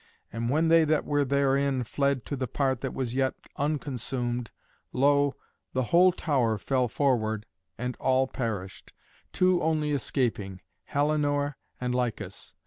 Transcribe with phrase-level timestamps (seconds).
[0.33, 4.49] And when they that were therein fled to the part that was yet unconsumed,
[4.91, 5.35] lo!
[5.73, 7.45] the whole tower fell forward,
[7.77, 8.93] and all perished,
[9.31, 12.55] two only escaping, Helenor and Lycus.